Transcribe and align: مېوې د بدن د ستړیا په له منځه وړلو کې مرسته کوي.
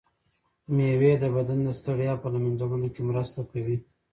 مېوې 0.75 1.13
د 1.19 1.25
بدن 1.35 1.59
د 1.67 1.69
ستړیا 1.79 2.13
په 2.21 2.27
له 2.33 2.39
منځه 2.43 2.63
وړلو 2.65 2.89
کې 2.95 3.01
مرسته 3.09 3.39
کوي. 3.51 3.77